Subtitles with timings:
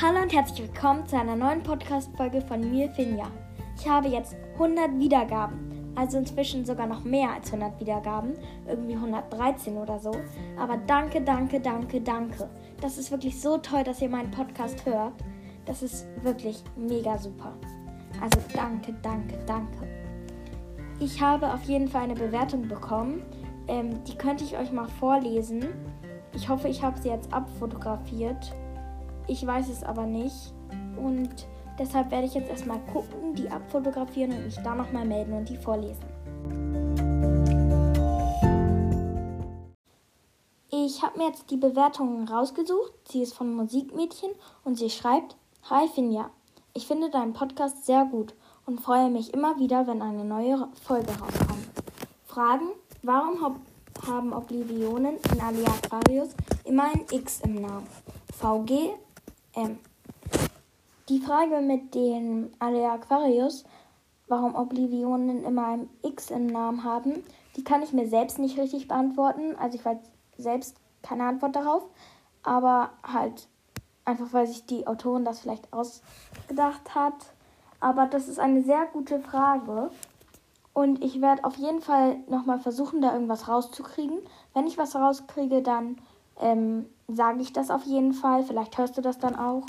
[0.00, 3.32] Hallo und herzlich willkommen zu einer neuen Podcast-Folge von mir, Finja.
[3.76, 8.34] Ich habe jetzt 100 Wiedergaben, also inzwischen sogar noch mehr als 100 Wiedergaben,
[8.68, 10.12] irgendwie 113 oder so.
[10.56, 12.48] Aber danke, danke, danke, danke.
[12.80, 15.14] Das ist wirklich so toll, dass ihr meinen Podcast hört.
[15.66, 17.54] Das ist wirklich mega super.
[18.22, 19.88] Also danke, danke, danke.
[21.00, 23.22] Ich habe auf jeden Fall eine Bewertung bekommen.
[23.66, 25.66] Ähm, die könnte ich euch mal vorlesen.
[26.36, 28.54] Ich hoffe, ich habe sie jetzt abfotografiert.
[29.28, 30.54] Ich weiß es aber nicht.
[30.96, 31.46] Und
[31.78, 35.58] deshalb werde ich jetzt erstmal gucken, die abfotografieren und mich da nochmal melden und die
[35.58, 36.02] vorlesen.
[40.70, 42.92] Ich habe mir jetzt die Bewertungen rausgesucht.
[43.08, 44.30] Sie ist von Musikmädchen
[44.64, 45.36] und sie schreibt:
[45.68, 46.30] Hi Finja,
[46.72, 48.34] ich finde deinen Podcast sehr gut
[48.64, 51.68] und freue mich immer wieder, wenn eine neue Folge rauskommt.
[52.26, 52.68] Fragen:
[53.02, 53.58] Warum
[54.06, 56.30] haben Oblivionen in Alia Aquarius
[56.64, 57.86] immer ein X im Namen?
[58.38, 58.94] VG
[59.58, 59.78] ähm,
[61.08, 63.64] die Frage mit den Alea Aquarius,
[64.28, 67.24] warum Oblivionen immer ein X im Namen haben,
[67.56, 69.56] die kann ich mir selbst nicht richtig beantworten.
[69.56, 69.98] Also ich weiß
[70.36, 71.82] selbst keine Antwort darauf.
[72.42, 73.48] Aber halt
[74.04, 77.14] einfach, weil sich die Autorin das vielleicht ausgedacht hat.
[77.80, 79.90] Aber das ist eine sehr gute Frage.
[80.72, 84.18] Und ich werde auf jeden Fall nochmal versuchen, da irgendwas rauszukriegen.
[84.54, 85.96] Wenn ich was rauskriege, dann
[86.40, 88.44] ähm, sage ich das auf jeden Fall.
[88.44, 89.64] Vielleicht hörst du das dann auch.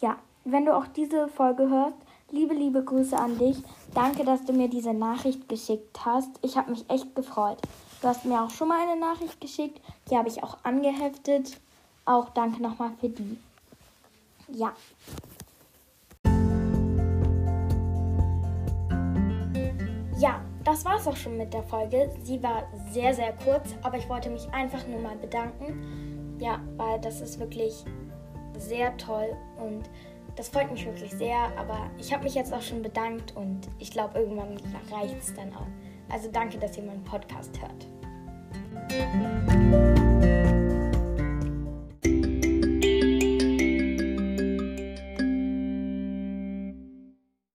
[0.00, 1.96] Ja, wenn du auch diese Folge hörst,
[2.30, 3.56] liebe, liebe Grüße an dich.
[3.94, 6.30] Danke, dass du mir diese Nachricht geschickt hast.
[6.42, 7.58] Ich habe mich echt gefreut.
[8.02, 9.80] Du hast mir auch schon mal eine Nachricht geschickt.
[10.10, 11.58] Die habe ich auch angeheftet.
[12.04, 13.38] Auch danke nochmal für die.
[14.48, 14.72] Ja.
[20.18, 22.10] Ja, das war's auch schon mit der Folge.
[22.22, 26.36] Sie war sehr, sehr kurz, aber ich wollte mich einfach nur mal bedanken.
[26.40, 27.84] Ja, weil das ist wirklich
[28.58, 29.88] sehr toll und
[30.36, 31.36] das freut mich wirklich sehr.
[31.56, 34.58] Aber ich habe mich jetzt auch schon bedankt und ich glaube, irgendwann
[34.90, 35.66] reicht es dann auch.
[36.10, 37.86] Also danke, dass ihr meinen Podcast hört.